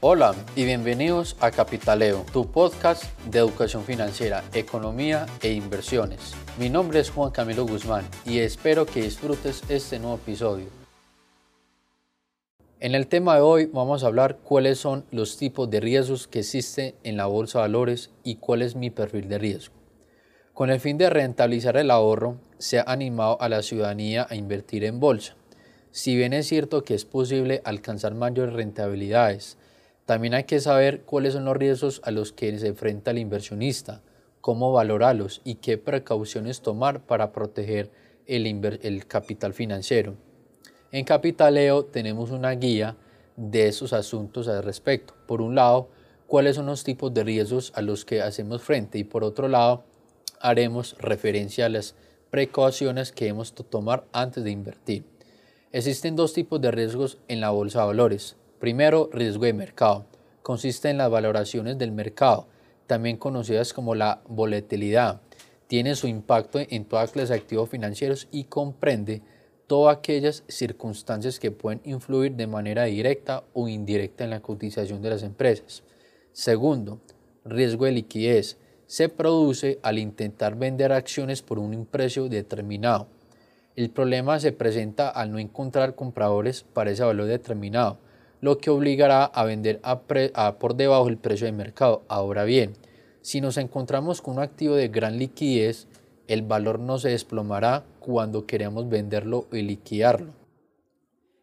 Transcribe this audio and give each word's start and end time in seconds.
Hola 0.00 0.34
y 0.54 0.66
bienvenidos 0.66 1.38
a 1.40 1.50
Capitaleo, 1.50 2.26
tu 2.30 2.52
podcast 2.52 3.04
de 3.30 3.38
educación 3.38 3.82
financiera, 3.82 4.44
economía 4.52 5.24
e 5.40 5.52
inversiones. 5.52 6.34
Mi 6.58 6.68
nombre 6.68 7.00
es 7.00 7.08
Juan 7.08 7.30
Camilo 7.30 7.66
Guzmán 7.66 8.04
y 8.26 8.40
espero 8.40 8.84
que 8.84 9.00
disfrutes 9.00 9.62
este 9.70 9.98
nuevo 9.98 10.16
episodio. 10.16 10.66
En 12.78 12.94
el 12.94 13.06
tema 13.06 13.36
de 13.36 13.40
hoy 13.40 13.64
vamos 13.72 14.04
a 14.04 14.08
hablar 14.08 14.36
cuáles 14.44 14.78
son 14.78 15.06
los 15.12 15.38
tipos 15.38 15.70
de 15.70 15.80
riesgos 15.80 16.28
que 16.28 16.40
existen 16.40 16.94
en 17.02 17.16
la 17.16 17.24
bolsa 17.24 17.60
de 17.60 17.62
valores 17.62 18.10
y 18.22 18.36
cuál 18.36 18.60
es 18.60 18.76
mi 18.76 18.90
perfil 18.90 19.30
de 19.30 19.38
riesgo. 19.38 19.74
Con 20.52 20.68
el 20.68 20.78
fin 20.78 20.98
de 20.98 21.08
rentabilizar 21.08 21.78
el 21.78 21.90
ahorro, 21.90 22.36
se 22.58 22.80
ha 22.80 22.84
animado 22.86 23.40
a 23.40 23.48
la 23.48 23.62
ciudadanía 23.62 24.26
a 24.28 24.36
invertir 24.36 24.84
en 24.84 25.00
bolsa. 25.00 25.36
Si 25.90 26.14
bien 26.14 26.34
es 26.34 26.46
cierto 26.46 26.84
que 26.84 26.92
es 26.92 27.06
posible 27.06 27.62
alcanzar 27.64 28.14
mayores 28.14 28.52
rentabilidades, 28.52 29.56
también 30.06 30.34
hay 30.34 30.44
que 30.44 30.60
saber 30.60 31.02
cuáles 31.02 31.34
son 31.34 31.44
los 31.44 31.56
riesgos 31.56 32.00
a 32.04 32.12
los 32.12 32.32
que 32.32 32.56
se 32.58 32.68
enfrenta 32.68 33.10
el 33.10 33.18
inversionista, 33.18 34.02
cómo 34.40 34.72
valorarlos 34.72 35.40
y 35.42 35.56
qué 35.56 35.78
precauciones 35.78 36.62
tomar 36.62 37.04
para 37.04 37.32
proteger 37.32 37.90
el, 38.26 39.06
capital 39.08 39.52
financiero. 39.52 40.14
En 40.92 41.04
Capitaleo 41.04 41.84
tenemos 41.84 42.30
una 42.30 42.52
guía 42.52 42.96
de 43.36 43.66
esos 43.66 43.92
asuntos 43.92 44.46
al 44.46 44.62
respecto. 44.62 45.14
Por 45.26 45.40
un 45.40 45.56
lado, 45.56 45.88
cuáles 46.28 46.54
son 46.54 46.66
los 46.66 46.84
tipos 46.84 47.12
de 47.12 47.24
riesgos 47.24 47.72
a 47.74 47.82
los 47.82 48.04
que 48.04 48.22
hacemos 48.22 48.62
frente 48.62 48.98
y 48.98 49.04
por 49.04 49.24
otro 49.24 49.48
lado, 49.48 49.82
haremos 50.40 50.96
referencia 51.00 51.66
a 51.66 51.68
las 51.68 51.96
precauciones 52.30 53.10
que 53.10 53.24
debemos 53.24 53.52
tomar 53.52 54.04
antes 54.12 54.44
de 54.44 54.52
invertir. 54.52 55.04
Existen 55.72 56.14
dos 56.14 56.32
tipos 56.32 56.60
de 56.60 56.70
riesgos 56.70 57.18
en 57.26 57.40
la 57.40 57.50
bolsa 57.50 57.80
de 57.80 57.86
valores, 57.86 58.36
Primero, 58.58 59.10
riesgo 59.12 59.44
de 59.44 59.52
mercado. 59.52 60.06
Consiste 60.42 60.88
en 60.88 60.96
las 60.96 61.10
valoraciones 61.10 61.76
del 61.76 61.92
mercado, 61.92 62.48
también 62.86 63.18
conocidas 63.18 63.74
como 63.74 63.94
la 63.94 64.22
volatilidad. 64.28 65.20
Tiene 65.66 65.94
su 65.94 66.06
impacto 66.06 66.60
en 66.60 66.86
todas 66.86 67.14
las 67.16 67.30
activos 67.30 67.68
financieros 67.68 68.28
y 68.30 68.44
comprende 68.44 69.20
todas 69.66 69.98
aquellas 69.98 70.42
circunstancias 70.48 71.38
que 71.38 71.50
pueden 71.50 71.82
influir 71.84 72.32
de 72.34 72.46
manera 72.46 72.84
directa 72.84 73.44
o 73.52 73.68
indirecta 73.68 74.24
en 74.24 74.30
la 74.30 74.40
cotización 74.40 75.02
de 75.02 75.10
las 75.10 75.22
empresas. 75.22 75.82
Segundo, 76.32 77.00
riesgo 77.44 77.84
de 77.84 77.92
liquidez. 77.92 78.56
Se 78.86 79.08
produce 79.08 79.80
al 79.82 79.98
intentar 79.98 80.54
vender 80.56 80.92
acciones 80.92 81.42
por 81.42 81.58
un 81.58 81.84
precio 81.84 82.28
determinado. 82.28 83.08
El 83.74 83.90
problema 83.90 84.38
se 84.38 84.52
presenta 84.52 85.10
al 85.10 85.32
no 85.32 85.40
encontrar 85.40 85.94
compradores 85.94 86.62
para 86.62 86.92
ese 86.92 87.02
valor 87.02 87.26
determinado 87.26 87.98
lo 88.40 88.58
que 88.58 88.70
obligará 88.70 89.24
a 89.24 89.44
vender 89.44 89.80
por 90.58 90.76
debajo 90.76 91.06
del 91.06 91.18
precio 91.18 91.46
de 91.46 91.52
mercado. 91.52 92.02
Ahora 92.08 92.44
bien, 92.44 92.74
si 93.22 93.40
nos 93.40 93.56
encontramos 93.56 94.22
con 94.22 94.34
un 94.34 94.42
activo 94.42 94.74
de 94.74 94.88
gran 94.88 95.18
liquidez, 95.18 95.88
el 96.28 96.42
valor 96.42 96.78
no 96.78 96.98
se 96.98 97.10
desplomará 97.10 97.84
cuando 98.00 98.46
queremos 98.46 98.88
venderlo 98.88 99.46
y 99.52 99.62
liquidarlo. 99.62 100.32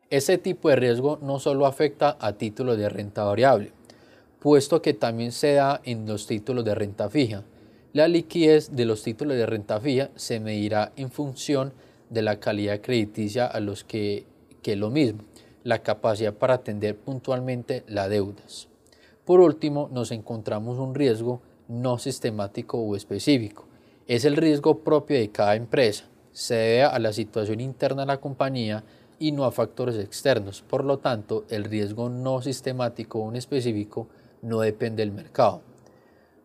Este 0.09 0.37
tipo 0.37 0.69
de 0.69 0.75
riesgo 0.75 1.17
no 1.21 1.39
solo 1.39 1.65
afecta 1.65 2.17
a 2.19 2.33
títulos 2.33 2.77
de 2.77 2.89
renta 2.89 3.23
variable, 3.23 3.71
puesto 4.39 4.81
que 4.81 4.93
también 4.93 5.31
se 5.31 5.53
da 5.53 5.81
en 5.83 6.05
los 6.05 6.27
títulos 6.27 6.63
de 6.63 6.75
renta 6.75 7.09
fija. 7.09 7.43
La 7.93 8.07
liquidez 8.07 8.75
de 8.75 8.85
los 8.85 9.03
títulos 9.03 9.37
de 9.37 9.45
renta 9.45 9.79
fija 9.79 10.09
se 10.15 10.39
medirá 10.39 10.91
en 10.95 11.11
función 11.11 11.73
de 12.09 12.21
la 12.21 12.39
calidad 12.39 12.81
crediticia 12.81 13.47
a 13.47 13.59
los 13.59 13.83
que, 13.83 14.25
que 14.61 14.73
es 14.73 14.77
lo 14.77 14.89
mismo 14.89 15.23
la 15.63 15.79
capacidad 15.79 16.33
para 16.33 16.55
atender 16.55 16.97
puntualmente 16.97 17.83
las 17.87 18.09
deudas. 18.09 18.67
Por 19.25 19.39
último, 19.39 19.89
nos 19.91 20.11
encontramos 20.11 20.79
un 20.79 20.95
riesgo 20.95 21.41
no 21.67 21.97
sistemático 21.97 22.77
o 22.77 22.95
específico. 22.95 23.65
Es 24.07 24.25
el 24.25 24.35
riesgo 24.35 24.79
propio 24.79 25.17
de 25.17 25.29
cada 25.29 25.55
empresa. 25.55 26.05
Se 26.31 26.55
debe 26.55 26.83
a 26.83 26.99
la 26.99 27.13
situación 27.13 27.61
interna 27.61 28.01
de 28.01 28.07
la 28.07 28.19
compañía 28.19 28.83
y 29.19 29.31
no 29.31 29.45
a 29.45 29.51
factores 29.51 29.95
externos. 29.95 30.61
Por 30.61 30.83
lo 30.83 30.99
tanto, 30.99 31.45
el 31.49 31.63
riesgo 31.63 32.09
no 32.09 32.41
sistemático 32.41 33.19
o 33.19 33.31
específico 33.33 34.07
no 34.41 34.59
depende 34.59 35.03
del 35.03 35.13
mercado. 35.13 35.61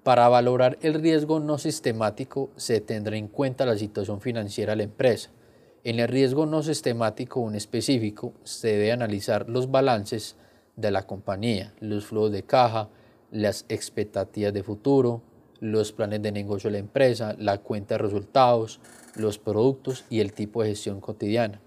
Para 0.05 0.29
valorar 0.29 0.79
el 0.81 0.95
riesgo 0.95 1.41
no 1.41 1.59
sistemático 1.59 2.51
se 2.57 2.81
tendrá 2.81 3.17
en 3.17 3.29
cuenta 3.29 3.67
la 3.67 3.77
situación 3.77 4.21
financiera 4.21 4.73
de 4.73 4.77
la 4.77 4.83
empresa, 4.85 5.31
en 5.85 6.01
el 6.01 6.09
riesgo 6.09 6.47
no 6.47 6.63
sistemático 6.63 7.41
o 7.41 7.51
específico 7.53 8.33
se 8.45 8.69
debe 8.69 8.93
analizar 8.93 9.49
los 9.49 9.71
balances 9.71 10.37
de 10.77 10.91
la 10.91 11.07
compañía, 11.07 11.75
los 11.81 12.07
flujos 12.07 12.33
de 12.33 12.43
caja, 12.43 12.89
las 13.31 13.65
expectativas 13.69 14.53
de 14.53 14.63
futuro, 14.63 15.23
los 15.61 15.93
planes 15.93 16.23
de 16.23 16.33
negocio 16.33 16.69
de 16.69 16.73
la 16.73 16.79
empresa, 16.79 17.35
la 17.39 17.59
cuenta 17.59 17.95
de 17.95 17.99
resultados, 17.99 18.81
los 19.17 19.39
productos 19.39 20.05
y 20.09 20.21
el 20.21 20.33
tipo 20.33 20.63
de 20.63 20.71
gestión 20.71 21.01
cotidiana. 21.01 21.61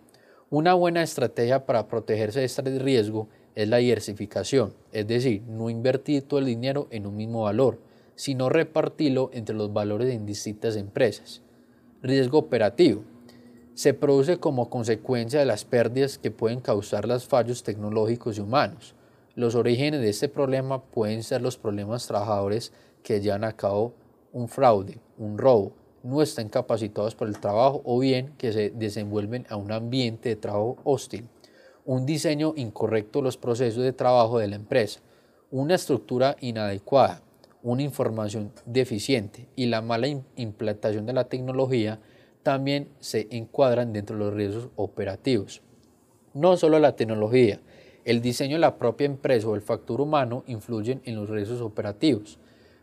Una 0.50 0.74
buena 0.74 1.04
estrategia 1.04 1.66
para 1.66 1.88
protegerse 1.88 2.40
de 2.40 2.46
este 2.46 2.80
riesgo 2.80 3.28
es 3.56 3.68
la 3.68 3.78
diversificación, 3.78 4.74
es 4.92 5.08
decir, 5.08 5.44
no 5.44 5.70
invertir 5.70 6.24
todo 6.24 6.40
el 6.40 6.46
dinero 6.46 6.88
en 6.92 7.06
un 7.06 7.16
mismo 7.16 7.44
valor, 7.44 7.80
sino 8.16 8.50
repartirlo 8.50 9.30
entre 9.34 9.56
los 9.56 9.74
valores 9.74 10.08
de 10.08 10.20
distintas 10.20 10.76
empresas. 10.76 11.42
Riesgo 12.02 12.38
operativo 12.38 13.04
se 13.74 13.94
produce 13.94 14.38
como 14.38 14.70
consecuencia 14.70 15.40
de 15.40 15.46
las 15.46 15.66
pérdidas 15.66 16.18
que 16.18 16.32
pueden 16.32 16.60
causar 16.60 17.08
los 17.08 17.26
fallos 17.26 17.64
tecnológicos 17.64 18.38
y 18.38 18.42
humanos. 18.42 18.96
Los 19.36 19.56
orígenes 19.56 20.02
de 20.02 20.10
este 20.10 20.30
problema 20.30 20.84
pueden 20.84 21.24
ser 21.24 21.42
los 21.42 21.58
problemas 21.58 22.06
trabajadores 22.06 22.74
que 23.04 23.22
llevan 23.22 23.44
a 23.44 23.56
cabo 23.56 23.94
un 24.34 24.48
fraude, 24.48 25.00
un 25.18 25.38
robo, 25.38 25.74
no 26.04 26.22
están 26.22 26.50
capacitados 26.50 27.16
para 27.16 27.30
el 27.30 27.40
trabajo 27.40 27.82
o 27.86 28.00
bien 28.00 28.34
que 28.38 28.52
se 28.52 28.72
desenvuelven 28.72 29.46
a 29.50 29.56
un 29.56 29.72
ambiente 29.72 30.30
de 30.30 30.36
trabajo 30.36 30.78
hostil, 30.84 31.28
un 31.86 32.06
diseño 32.06 32.54
incorrecto 32.56 33.20
de 33.20 33.24
los 33.24 33.38
procesos 33.38 33.84
de 33.84 33.94
trabajo 33.94 34.40
de 34.40 34.48
la 34.48 34.56
empresa, 34.56 35.00
una 35.52 35.76
estructura 35.76 36.36
inadecuada, 36.40 37.22
una 37.64 37.84
información 37.84 38.52
deficiente. 38.66 39.48
Y 39.56 39.68
la 39.68 39.82
mala 39.82 40.08
implantación 40.36 41.06
de 41.06 41.14
la 41.14 41.26
tecnología 41.26 42.00
también 42.44 42.90
se 43.00 43.28
encuadran 43.32 43.94
dentro 43.94 44.18
de 44.18 44.26
los 44.26 44.34
riesgos 44.34 44.70
operativos. 44.76 45.62
No 46.34 46.58
solo 46.58 46.80
la 46.80 46.96
tecnología, 46.96 47.60
el 48.04 48.22
diseño 48.22 48.56
de 48.56 48.62
la 48.62 48.78
propia 48.78 49.06
empresa 49.06 49.48
o 49.48 49.56
el 49.56 49.62
factor 49.62 50.02
humano 50.02 50.44
influyen 50.48 51.02
en 51.06 51.16
los 51.16 51.30
riesgos 51.30 51.62
operativos. 51.62 52.40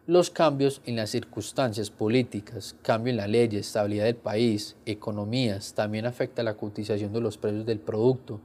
Los 0.07 0.31
cambios 0.31 0.81
en 0.87 0.97
las 0.97 1.11
circunstancias 1.11 1.91
políticas, 1.91 2.77
cambio 2.83 3.11
en 3.11 3.17
la 3.19 3.27
ley, 3.27 3.49
estabilidad 3.53 4.05
del 4.05 4.17
país, 4.17 4.77
economías, 4.87 5.75
también 5.75 6.07
afecta 6.07 6.43
la 6.43 6.57
cotización 6.57 7.13
de 7.13 7.21
los 7.21 7.37
precios 7.37 7.67
del 7.67 7.81
producto, 7.81 8.41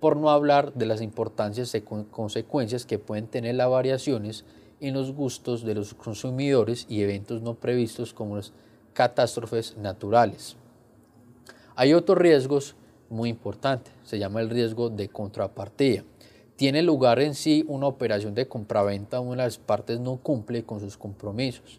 por 0.00 0.16
no 0.16 0.30
hablar 0.30 0.74
de 0.74 0.86
las 0.86 1.02
importantes 1.02 1.76
consecuencias 2.10 2.86
que 2.86 2.98
pueden 3.00 3.26
tener 3.26 3.56
las 3.56 3.68
variaciones 3.68 4.44
en 4.80 4.94
los 4.94 5.12
gustos 5.12 5.64
de 5.64 5.74
los 5.74 5.94
consumidores 5.94 6.86
y 6.88 7.02
eventos 7.02 7.42
no 7.42 7.54
previstos 7.54 8.14
como 8.14 8.36
los 8.36 8.52
catástrofes 8.98 9.76
naturales. 9.76 10.56
Hay 11.76 11.94
otros 11.94 12.18
riesgos 12.18 12.74
muy 13.08 13.28
importantes, 13.28 13.92
se 14.02 14.18
llama 14.18 14.40
el 14.40 14.50
riesgo 14.50 14.90
de 14.90 15.08
contrapartida. 15.08 16.02
Tiene 16.56 16.82
lugar 16.82 17.20
en 17.20 17.36
sí 17.36 17.64
una 17.68 17.86
operación 17.86 18.34
de 18.34 18.48
compraventa 18.48 19.20
una 19.20 19.42
de 19.42 19.46
las 19.46 19.58
partes 19.58 20.00
no 20.00 20.16
cumple 20.16 20.64
con 20.64 20.80
sus 20.80 20.96
compromisos. 20.96 21.78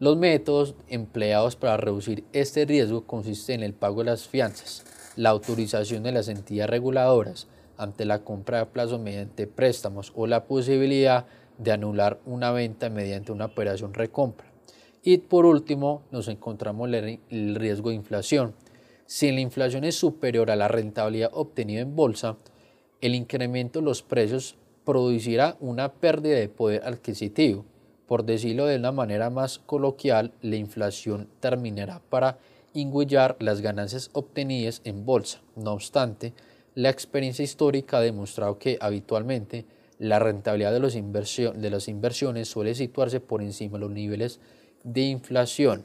Los 0.00 0.16
métodos 0.16 0.74
empleados 0.88 1.54
para 1.54 1.76
reducir 1.76 2.24
este 2.32 2.64
riesgo 2.64 3.06
consisten 3.06 3.60
en 3.60 3.66
el 3.66 3.72
pago 3.72 4.00
de 4.00 4.10
las 4.10 4.26
fianzas, 4.26 4.82
la 5.14 5.30
autorización 5.30 6.02
de 6.02 6.10
las 6.10 6.26
entidades 6.26 6.70
reguladoras 6.70 7.46
ante 7.76 8.04
la 8.06 8.24
compra 8.24 8.58
de 8.58 8.66
plazo 8.66 8.98
mediante 8.98 9.46
préstamos 9.46 10.12
o 10.16 10.26
la 10.26 10.46
posibilidad 10.46 11.26
de 11.58 11.70
anular 11.70 12.18
una 12.26 12.50
venta 12.50 12.90
mediante 12.90 13.30
una 13.30 13.44
operación 13.44 13.94
recompra. 13.94 14.55
Y 15.06 15.18
por 15.18 15.46
último, 15.46 16.02
nos 16.10 16.26
encontramos 16.26 16.90
el 16.92 17.54
riesgo 17.54 17.90
de 17.90 17.94
inflación. 17.94 18.54
Si 19.06 19.30
la 19.30 19.38
inflación 19.40 19.84
es 19.84 19.94
superior 19.94 20.50
a 20.50 20.56
la 20.56 20.66
rentabilidad 20.66 21.30
obtenida 21.32 21.80
en 21.82 21.94
bolsa, 21.94 22.38
el 23.00 23.14
incremento 23.14 23.78
de 23.78 23.84
los 23.84 24.02
precios 24.02 24.56
producirá 24.84 25.58
una 25.60 25.92
pérdida 25.92 26.34
de 26.34 26.48
poder 26.48 26.82
adquisitivo. 26.84 27.64
Por 28.08 28.24
decirlo 28.24 28.66
de 28.66 28.78
una 28.78 28.90
manera 28.90 29.30
más 29.30 29.60
coloquial, 29.60 30.32
la 30.42 30.56
inflación 30.56 31.28
terminará 31.38 32.02
para 32.10 32.38
ingüillar 32.74 33.36
las 33.38 33.60
ganancias 33.60 34.10
obtenidas 34.12 34.80
en 34.82 35.06
bolsa. 35.06 35.40
No 35.54 35.74
obstante, 35.74 36.34
la 36.74 36.90
experiencia 36.90 37.44
histórica 37.44 37.98
ha 37.98 38.00
demostrado 38.00 38.58
que 38.58 38.76
habitualmente 38.80 39.66
la 40.00 40.18
rentabilidad 40.18 40.72
de, 40.72 41.52
de 41.54 41.70
las 41.70 41.86
inversiones 41.86 42.48
suele 42.48 42.74
situarse 42.74 43.20
por 43.20 43.40
encima 43.40 43.74
de 43.74 43.84
los 43.84 43.90
niveles 43.92 44.40
de 44.86 45.02
inflación. 45.02 45.84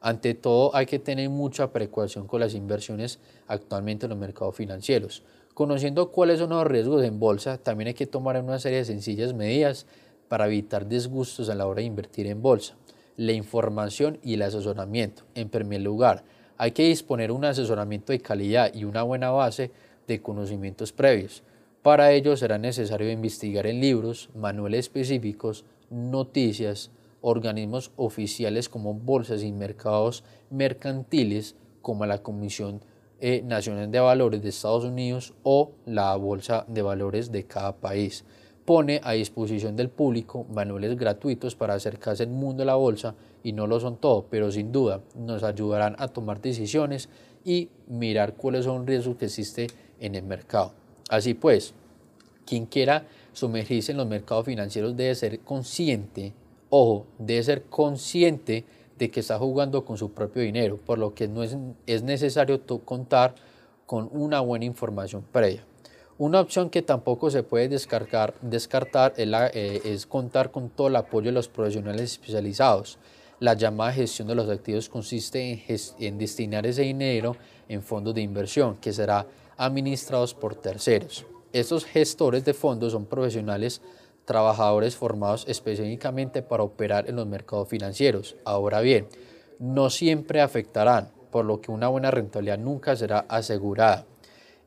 Ante 0.00 0.32
todo, 0.32 0.74
hay 0.74 0.86
que 0.86 0.98
tener 0.98 1.28
mucha 1.28 1.72
precaución 1.72 2.26
con 2.26 2.40
las 2.40 2.54
inversiones 2.54 3.18
actualmente 3.46 4.06
en 4.06 4.10
los 4.10 4.18
mercados 4.18 4.56
financieros. 4.56 5.22
Conociendo 5.52 6.10
cuáles 6.10 6.38
son 6.38 6.50
los 6.50 6.66
riesgos 6.66 7.04
en 7.04 7.20
bolsa, 7.20 7.58
también 7.58 7.88
hay 7.88 7.94
que 7.94 8.06
tomar 8.06 8.42
una 8.42 8.58
serie 8.58 8.78
de 8.78 8.86
sencillas 8.86 9.34
medidas 9.34 9.84
para 10.28 10.46
evitar 10.46 10.88
disgustos 10.88 11.50
a 11.50 11.54
la 11.54 11.66
hora 11.66 11.80
de 11.80 11.86
invertir 11.86 12.26
en 12.28 12.40
bolsa. 12.40 12.76
La 13.18 13.32
información 13.32 14.18
y 14.22 14.34
el 14.34 14.42
asesoramiento. 14.42 15.24
En 15.34 15.50
primer 15.50 15.82
lugar, 15.82 16.24
hay 16.56 16.70
que 16.70 16.84
disponer 16.84 17.30
un 17.32 17.44
asesoramiento 17.44 18.12
de 18.12 18.20
calidad 18.20 18.72
y 18.72 18.84
una 18.84 19.02
buena 19.02 19.30
base 19.30 19.70
de 20.06 20.22
conocimientos 20.22 20.92
previos. 20.92 21.42
Para 21.82 22.12
ello 22.12 22.38
será 22.38 22.56
necesario 22.56 23.10
investigar 23.10 23.66
en 23.66 23.80
libros, 23.80 24.30
manuales 24.34 24.80
específicos, 24.86 25.66
noticias, 25.90 26.90
organismos 27.20 27.92
oficiales 27.96 28.68
como 28.68 28.94
bolsas 28.94 29.42
y 29.42 29.52
mercados 29.52 30.24
mercantiles 30.50 31.56
como 31.82 32.06
la 32.06 32.22
Comisión 32.22 32.80
eh, 33.20 33.42
Nacional 33.44 33.90
de 33.90 34.00
Valores 34.00 34.42
de 34.42 34.48
Estados 34.48 34.84
Unidos 34.84 35.34
o 35.42 35.72
la 35.84 36.14
Bolsa 36.16 36.64
de 36.68 36.82
Valores 36.82 37.30
de 37.30 37.44
cada 37.44 37.76
país. 37.76 38.24
Pone 38.64 39.00
a 39.02 39.12
disposición 39.12 39.76
del 39.76 39.90
público 39.90 40.46
manuales 40.52 40.96
gratuitos 40.96 41.54
para 41.54 41.74
acercarse 41.74 42.22
al 42.22 42.30
mundo 42.30 42.60
de 42.60 42.66
la 42.66 42.76
bolsa 42.76 43.14
y 43.42 43.52
no 43.52 43.66
lo 43.66 43.80
son 43.80 43.96
todo, 43.96 44.26
pero 44.30 44.50
sin 44.50 44.72
duda 44.72 45.00
nos 45.16 45.42
ayudarán 45.42 45.96
a 45.98 46.08
tomar 46.08 46.40
decisiones 46.40 47.08
y 47.44 47.68
mirar 47.88 48.34
cuáles 48.34 48.64
son 48.64 48.78
los 48.78 48.86
riesgos 48.86 49.16
que 49.16 49.26
existen 49.26 49.68
en 49.98 50.14
el 50.14 50.22
mercado. 50.22 50.72
Así 51.08 51.34
pues, 51.34 51.74
quien 52.46 52.66
quiera 52.66 53.06
sumergirse 53.32 53.92
en 53.92 53.98
los 53.98 54.06
mercados 54.06 54.46
financieros 54.46 54.96
debe 54.96 55.14
ser 55.14 55.40
consciente, 55.40 56.32
ojo, 56.70 57.06
debe 57.18 57.42
ser 57.42 57.62
consciente 57.64 58.64
de 58.98 59.10
que 59.10 59.20
está 59.20 59.38
jugando 59.38 59.84
con 59.84 59.98
su 59.98 60.12
propio 60.12 60.42
dinero, 60.42 60.78
por 60.78 60.98
lo 60.98 61.14
que 61.14 61.28
no 61.28 61.42
es, 61.42 61.56
es 61.86 62.02
necesario 62.02 62.60
contar 62.84 63.34
con 63.86 64.08
una 64.12 64.40
buena 64.40 64.64
información 64.64 65.24
previa. 65.32 65.64
Una 66.18 66.40
opción 66.40 66.68
que 66.68 66.82
tampoco 66.82 67.30
se 67.30 67.42
puede 67.42 67.68
descartar, 67.68 68.34
descartar 68.42 69.14
es, 69.16 69.26
eh, 69.54 69.80
es, 69.84 70.06
contar 70.06 70.50
con 70.50 70.68
todo 70.68 70.88
el 70.88 70.96
apoyo 70.96 71.28
de 71.28 71.32
los 71.32 71.48
profesionales 71.48 72.12
especializados. 72.12 72.98
La 73.38 73.54
llamada 73.54 73.92
gestión 73.92 74.28
de 74.28 74.34
los 74.34 74.46
activos 74.50 74.90
consiste 74.90 75.64
en, 75.66 75.78
en 75.98 76.18
destinar 76.18 76.66
ese 76.66 76.82
dinero 76.82 77.36
en 77.70 77.82
fondos 77.82 78.14
de 78.14 78.20
inversión 78.20 78.76
que 78.76 78.92
será 78.92 79.26
administrados 79.56 80.34
por 80.34 80.56
terceros. 80.56 81.24
Estos 81.54 81.86
gestores 81.86 82.44
de 82.44 82.52
fondos 82.52 82.92
son 82.92 83.06
profesionales 83.06 83.80
trabajadores 84.24 84.96
formados 84.96 85.44
específicamente 85.48 86.42
para 86.42 86.62
operar 86.62 87.08
en 87.08 87.16
los 87.16 87.26
mercados 87.26 87.68
financieros. 87.68 88.36
Ahora 88.44 88.80
bien, 88.80 89.08
no 89.58 89.90
siempre 89.90 90.40
afectarán, 90.40 91.10
por 91.30 91.44
lo 91.44 91.60
que 91.60 91.70
una 91.70 91.88
buena 91.88 92.10
rentabilidad 92.10 92.58
nunca 92.58 92.96
será 92.96 93.20
asegurada. 93.28 94.06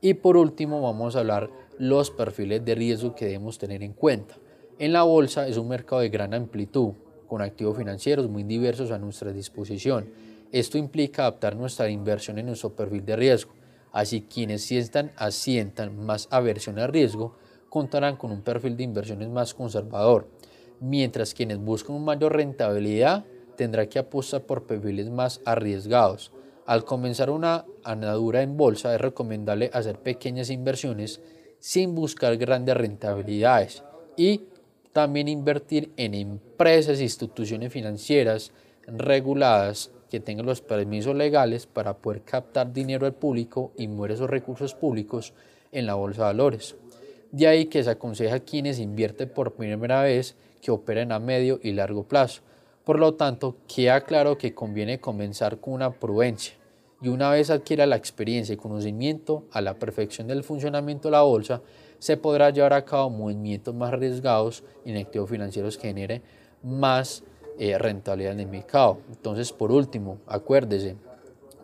Y 0.01 0.15
por 0.15 0.38
último, 0.38 0.81
vamos 0.81 1.15
a 1.15 1.19
hablar 1.19 1.50
los 1.77 2.11
perfiles 2.11 2.63
de 2.63 2.75
riesgo 2.75 3.15
que 3.15 3.25
debemos 3.25 3.57
tener 3.57 3.83
en 3.83 3.94
cuenta. 3.94 4.35
En 4.79 4.94
la 4.94 5.03
bolsa 5.03 5.47
es 5.47 5.57
un 5.57 5.69
mercado 5.69 6.01
de 6.01 6.09
gran 6.09 6.33
amplitud, 6.33 6.94
con 7.27 7.41
activos 7.41 7.77
financieros 7.77 8.29
muy 8.29 8.44
diversos 8.44 8.91
a 8.91 8.99
nuestra 8.99 9.31
disposición. 9.31 10.09
Esto 10.51 10.77
implica 10.77 11.23
adaptar 11.23 11.56
nuestra 11.56 11.89
inversión 11.89 12.38
en 12.38 12.45
nuestro 12.45 12.75
perfil 12.75 13.06
de 13.06 13.15
riesgo. 13.15 13.53
Así 13.91 14.21
quienes 14.21 14.63
sientan, 14.63 15.11
asientan 15.15 15.97
más 16.06 16.27
aversión 16.29 16.77
al 16.79 16.89
riesgo, 16.89 17.35
contarán 17.73 18.17
con 18.17 18.31
un 18.31 18.43
perfil 18.43 18.77
de 18.77 18.83
inversiones 18.83 19.29
más 19.29 19.55
conservador, 19.55 20.27
mientras 20.79 21.33
quienes 21.33 21.57
buscan 21.57 21.95
una 21.95 22.05
mayor 22.05 22.35
rentabilidad 22.35 23.25
tendrán 23.55 23.87
que 23.87 23.97
apostar 23.97 24.43
por 24.43 24.67
perfiles 24.67 25.09
más 25.09 25.41
arriesgados. 25.43 26.31
Al 26.67 26.85
comenzar 26.85 27.31
una 27.31 27.65
andadura 27.83 28.43
en 28.43 28.57
bolsa 28.57 28.93
es 28.93 29.01
recomendable 29.01 29.71
hacer 29.73 29.97
pequeñas 29.97 30.51
inversiones 30.51 31.19
sin 31.57 31.95
buscar 31.95 32.37
grandes 32.37 32.77
rentabilidades 32.77 33.83
y 34.17 34.41
también 34.91 35.27
invertir 35.27 35.91
en 35.97 36.13
empresas 36.13 36.99
e 36.99 37.03
instituciones 37.05 37.73
financieras 37.73 38.51
reguladas 38.85 39.89
que 40.11 40.19
tengan 40.19 40.45
los 40.45 40.61
permisos 40.61 41.15
legales 41.15 41.65
para 41.65 41.97
poder 41.97 42.21
captar 42.21 42.71
dinero 42.71 43.07
al 43.07 43.15
público 43.15 43.71
y 43.75 43.87
mover 43.87 44.11
esos 44.11 44.29
recursos 44.29 44.75
públicos 44.75 45.33
en 45.71 45.87
la 45.87 45.95
bolsa 45.95 46.21
de 46.21 46.27
valores. 46.27 46.75
De 47.33 47.47
ahí 47.47 47.65
que 47.65 47.83
se 47.83 47.89
aconseja 47.89 48.35
a 48.35 48.39
quienes 48.41 48.77
invierten 48.77 49.27
por 49.27 49.53
primera 49.53 50.03
vez 50.03 50.35
que 50.62 50.69
operen 50.69 51.12
a 51.12 51.18
medio 51.18 51.59
y 51.63 51.71
largo 51.71 52.03
plazo. 52.03 52.44
Por 52.83 53.00
lo 53.00 53.15
tanto, 53.15 53.56
queda 53.68 54.01
claro 54.01 54.38
que 54.38 54.53
conviene 54.53 55.00
comenzar 55.00 55.57
con 55.59 55.74
una 55.74 55.89
prudencia 55.89 56.53
y 57.01 57.07
una 57.07 57.31
vez 57.31 57.50
adquiera 57.50 57.88
la 57.88 57.95
experiencia 57.95 58.53
y 58.53 58.57
conocimiento 58.57 59.45
a 59.51 59.62
la 59.62 59.74
perfección 59.74 60.27
del 60.27 60.44
funcionamiento 60.44 61.07
de 61.07 61.13
la 61.13 61.24
bolsa, 61.24 61.63
se 61.97 62.18
podrá 62.18 62.51
llevar 62.51 62.74
a 62.74 62.85
cabo 62.85 63.09
movimientos 63.09 63.74
más 63.74 63.94
arriesgados 63.94 64.63
en 64.85 64.97
activos 64.97 65.31
financieros 65.31 65.75
que 65.75 65.88
generen 65.88 66.21
más 66.62 67.24
eh, 67.57 67.80
rentabilidad 67.80 68.33
en 68.33 68.41
el 68.41 68.47
mercado. 68.47 69.00
Entonces, 69.09 69.51
por 69.51 69.71
último, 69.71 70.19
acuérdese, 70.27 70.97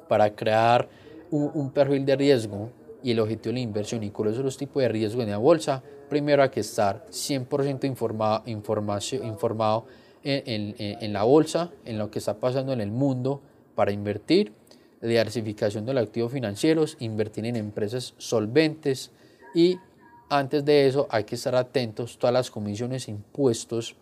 para 0.08 0.36
crear 0.36 0.90
un 1.30 1.70
perfil 1.70 2.08
de 2.08 2.16
riesgo 2.16 2.72
y 3.04 3.12
el 3.12 3.20
objetivo 3.20 3.54
de 3.54 3.54
la 3.54 3.60
inversión 3.60 4.04
y 4.04 4.12
son 4.12 4.44
los 4.44 4.58
tipos 4.58 4.82
de 4.82 4.90
riesgo 4.90 5.22
en 5.22 5.30
la 5.30 5.38
bolsa, 5.38 5.84
primero 6.10 6.44
hay 6.44 6.50
que 6.50 6.60
estar 6.60 7.06
100% 7.10 7.86
informado, 7.86 8.44
informado 8.46 9.86
en, 10.24 10.76
en, 10.78 10.98
en, 11.02 11.14
la 11.14 11.24
bolsa, 11.24 11.72
en 11.86 11.98
lo 11.98 12.12
que 12.12 12.20
está 12.20 12.40
pasando 12.40 12.74
en 12.74 12.82
el 12.82 12.92
mundo 12.92 13.42
para 13.76 13.92
invertir, 13.92 14.54
diversificación 15.02 15.86
de 15.86 15.94
los 15.94 16.04
activos 16.04 16.34
financieros, 16.34 16.98
invertir 17.00 17.46
en 17.46 17.56
empresas 17.56 18.14
solventes 18.18 19.12
y 19.56 19.78
antes 20.30 20.64
de 20.66 20.88
eso 20.88 21.08
hay 21.10 21.24
que 21.24 21.36
estar 21.36 21.56
atentos 21.56 22.16
a 22.16 22.20
todas 22.20 22.34
las 22.34 22.52
comisiones 22.52 23.08
e 23.08 23.12
impuestos 23.12 23.96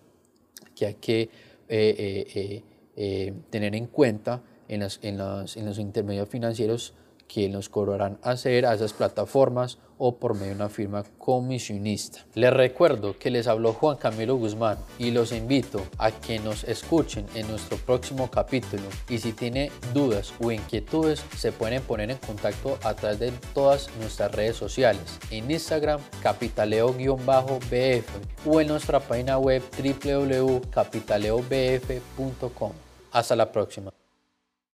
que 0.76 0.86
hay 0.88 0.94
que 0.96 1.22
eh, 1.22 1.30
eh, 1.70 2.64
eh, 2.96 3.34
tener 3.50 3.76
en 3.76 3.88
cuenta 3.88 4.42
en, 4.68 4.82
las, 4.82 5.00
en, 5.04 5.20
en 5.20 5.66
los 5.66 5.80
intermedios 5.80 6.28
financieros 6.28 6.94
que 7.28 7.50
nos 7.50 7.70
cobrarán 7.70 8.20
hacer 8.22 8.66
a 8.66 8.74
esas 8.74 8.94
plataformas 8.94 9.78
o 9.98 10.18
por 10.18 10.36
medio 10.36 10.50
de 10.50 10.56
una 10.56 10.70
firma 10.70 11.04
comisionista. 11.18 12.20
Les 12.36 12.54
recuerdo 12.54 13.18
que 13.18 13.32
les 13.32 13.48
habló 13.48 13.74
Juan 13.74 13.98
Camilo 13.98 14.36
Guzmán 14.36 14.78
y 15.00 15.10
los 15.12 15.32
invito 15.32 15.82
a 15.98 16.12
que 16.12 16.38
nos 16.40 16.66
escuchen 16.66 17.26
en 17.34 17.48
nuestro 17.48 17.78
próximo 17.78 18.30
capítulo 18.30 18.84
y 19.10 19.18
si 19.18 19.34
tienen 19.34 19.72
dudas 19.94 20.34
o 20.42 20.52
inquietudes 20.52 21.26
se 21.36 21.52
pueden 21.52 21.82
poner 21.82 22.12
en 22.12 22.18
contacto 22.18 22.78
a 22.84 22.94
través 22.94 23.18
de 23.20 23.32
todas 23.54 23.90
nuestras 24.00 24.32
redes 24.32 24.56
sociales 24.56 25.20
en 25.32 25.50
Instagram 25.50 26.00
capitaleo-bf 26.22 28.06
o 28.46 28.62
en 28.62 28.68
nuestra 28.68 29.00
página 29.00 29.40
web 29.40 29.64
www.capitaleobf.com. 29.78 32.72
Hasta 33.12 33.36
la 33.36 33.52
próxima. 33.52 33.96